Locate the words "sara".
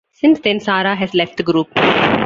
0.59-0.95